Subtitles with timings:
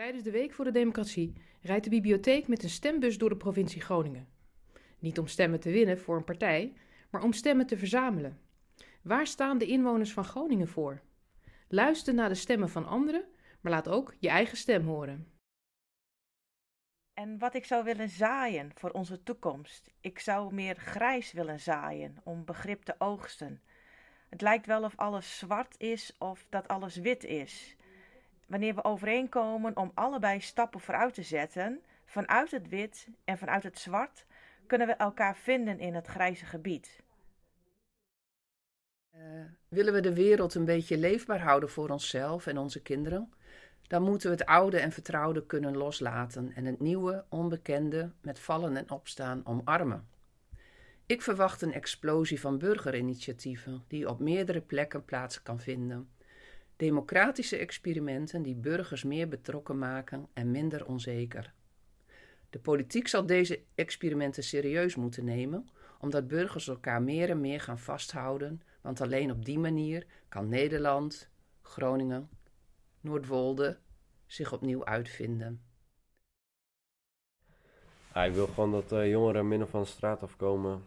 [0.00, 3.80] Tijdens de Week voor de Democratie rijdt de bibliotheek met een stembus door de provincie
[3.80, 4.28] Groningen.
[4.98, 6.72] Niet om stemmen te winnen voor een partij,
[7.10, 8.40] maar om stemmen te verzamelen.
[9.02, 11.00] Waar staan de inwoners van Groningen voor?
[11.68, 13.24] Luister naar de stemmen van anderen,
[13.60, 15.32] maar laat ook je eigen stem horen.
[17.14, 19.90] En wat ik zou willen zaaien voor onze toekomst.
[20.00, 23.62] Ik zou meer grijs willen zaaien om begrip te oogsten.
[24.28, 27.76] Het lijkt wel of alles zwart is of dat alles wit is.
[28.50, 33.78] Wanneer we overeenkomen om allebei stappen vooruit te zetten, vanuit het wit en vanuit het
[33.78, 34.26] zwart,
[34.66, 37.02] kunnen we elkaar vinden in het grijze gebied.
[39.16, 39.20] Uh,
[39.68, 43.32] willen we de wereld een beetje leefbaar houden voor onszelf en onze kinderen?
[43.82, 48.76] Dan moeten we het oude en vertrouwde kunnen loslaten en het nieuwe, onbekende, met vallen
[48.76, 50.08] en opstaan omarmen.
[51.06, 56.08] Ik verwacht een explosie van burgerinitiatieven die op meerdere plekken plaats kan vinden.
[56.80, 61.52] Democratische experimenten die burgers meer betrokken maken en minder onzeker.
[62.50, 65.68] De politiek zal deze experimenten serieus moeten nemen,
[65.98, 71.30] omdat burgers elkaar meer en meer gaan vasthouden, want alleen op die manier kan Nederland,
[71.62, 72.28] Groningen,
[73.00, 73.78] Noordwolde
[74.26, 75.62] zich opnieuw uitvinden.
[78.14, 80.84] Ja, ik wil gewoon dat uh, jongeren minder van de straat afkomen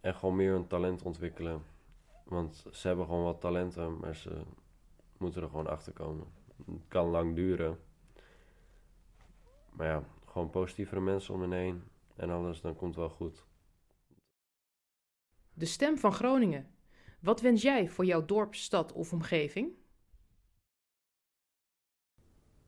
[0.00, 1.62] en gewoon meer hun talent ontwikkelen.
[2.24, 4.42] Want ze hebben gewoon wat talenten, maar ze
[5.18, 6.26] moeten er gewoon achter komen.
[6.66, 7.78] Het kan lang duren.
[9.72, 11.82] Maar ja, gewoon positievere mensen om me heen
[12.16, 13.44] en alles, dan komt het wel goed.
[15.52, 16.70] De stem van Groningen.
[17.20, 19.72] Wat wens jij voor jouw dorp, stad of omgeving?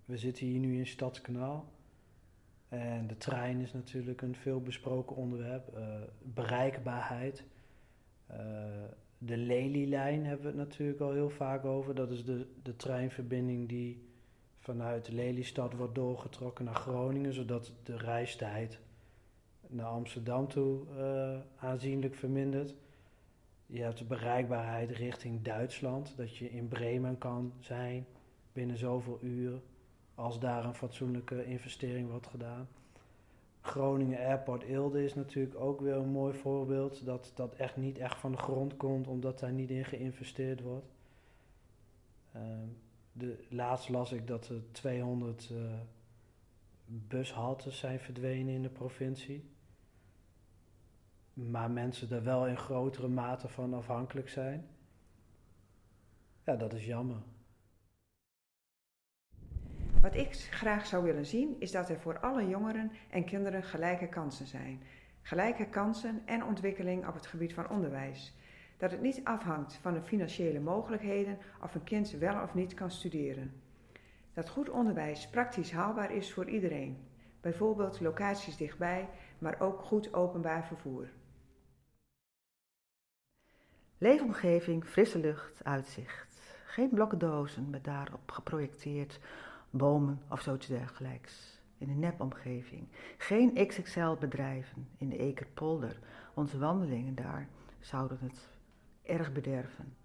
[0.04, 1.72] We zitten hier nu in Stadskanaal.
[2.68, 5.76] En de trein is natuurlijk een veel besproken onderwerp.
[5.76, 7.44] Uh, bereikbaarheid.
[8.30, 8.67] Uh,
[9.28, 11.94] de Lelylijn hebben we het natuurlijk al heel vaak over.
[11.94, 14.02] Dat is de, de treinverbinding die
[14.58, 18.78] vanuit Lelystad wordt doorgetrokken naar Groningen, zodat de reistijd
[19.66, 22.74] naar Amsterdam toe uh, aanzienlijk vermindert.
[23.66, 28.06] Je hebt de bereikbaarheid richting Duitsland, dat je in Bremen kan zijn
[28.52, 29.62] binnen zoveel uren
[30.14, 32.68] als daar een fatsoenlijke investering wordt gedaan.
[33.68, 37.04] Groningen Airport Eelde is natuurlijk ook weer een mooi voorbeeld.
[37.04, 40.86] Dat dat echt niet echt van de grond komt omdat daar niet in geïnvesteerd wordt.
[42.36, 42.42] Uh,
[43.12, 45.58] de, laatst las ik dat er 200 uh,
[46.84, 49.44] bushaltes zijn verdwenen in de provincie.
[51.32, 54.66] Maar mensen er wel in grotere mate van afhankelijk zijn.
[56.44, 57.22] Ja, dat is jammer.
[60.08, 64.08] Wat ik graag zou willen zien is dat er voor alle jongeren en kinderen gelijke
[64.08, 64.82] kansen zijn.
[65.22, 68.34] Gelijke kansen en ontwikkeling op het gebied van onderwijs.
[68.76, 72.90] Dat het niet afhangt van de financiële mogelijkheden of een kind wel of niet kan
[72.90, 73.52] studeren.
[74.34, 76.96] Dat goed onderwijs praktisch haalbaar is voor iedereen.
[77.40, 79.08] Bijvoorbeeld locaties dichtbij,
[79.38, 81.08] maar ook goed openbaar vervoer.
[83.98, 86.56] Leefomgeving, frisse lucht, uitzicht.
[86.64, 89.20] Geen blokkendozen met daarop geprojecteerd
[89.70, 91.56] bomen of zoiets dergelijks.
[91.78, 92.88] In een nepomgeving.
[93.16, 95.98] Geen XXL-bedrijven in de Ekerpolder.
[96.34, 97.48] Onze wandelingen daar
[97.80, 98.48] zouden het
[99.02, 99.96] erg bederven.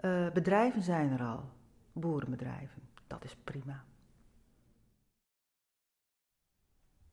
[0.00, 1.44] Uh, bedrijven zijn er al,
[1.92, 2.88] boerenbedrijven.
[3.06, 3.84] Dat is prima.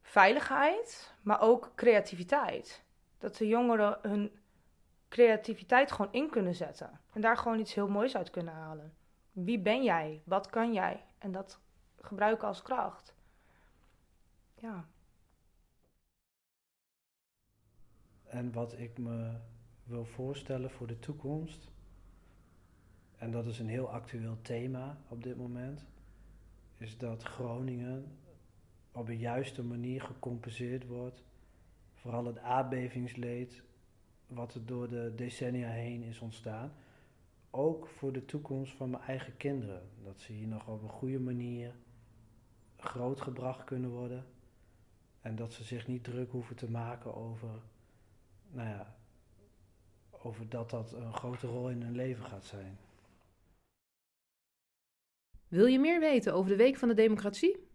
[0.02, 2.84] Veiligheid, maar ook creativiteit.
[3.18, 4.32] Dat de jongeren hun
[5.10, 7.00] creativiteit gewoon in kunnen zetten.
[7.14, 8.94] En daar gewoon iets heel moois uit kunnen halen.
[9.32, 10.22] Wie ben jij?
[10.26, 11.06] Wat kan jij?
[11.18, 11.60] En dat
[12.06, 13.16] gebruiken als kracht.
[14.54, 14.88] Ja.
[18.24, 19.38] En wat ik me
[19.84, 21.72] wil voorstellen voor de toekomst,
[23.18, 25.86] en dat is een heel actueel thema op dit moment,
[26.78, 28.18] is dat Groningen
[28.92, 31.24] op een juiste manier gecompenseerd wordt.
[31.94, 33.64] Vooral het aardbevingsleed
[34.28, 36.74] wat er door de decennia heen is ontstaan.
[37.50, 39.90] Ook voor de toekomst van mijn eigen kinderen.
[40.04, 41.76] Dat ze hier nog op een goede manier
[42.78, 44.26] grootgebracht kunnen worden.
[45.22, 47.50] En dat ze zich niet druk hoeven te maken over,
[48.52, 48.96] nou ja,
[50.12, 52.78] over dat dat een grote rol in hun leven gaat zijn.
[55.48, 57.68] Wil je meer weten over de Week van de Democratie?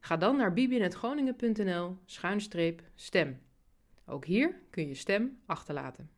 [0.00, 3.40] Ga dan naar bibinetgroningen.nl schuinstreep stem.
[4.06, 6.13] Ook hier kun je stem achterlaten.